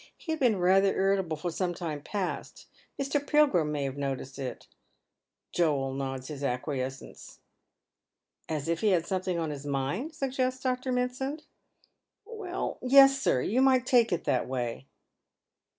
[0.17, 2.65] He had been rather initable for some time past.
[2.99, 3.21] Mr.
[3.23, 4.65] Pilgrim may have noticed it."
[5.51, 7.37] Joel nods acquiescence."
[8.49, 10.91] As if he had something on his mind?" suggests Dr.
[10.91, 11.43] Mit SRnd."
[12.25, 13.43] \Vell, yes, sir.
[13.43, 14.87] You might take it that way."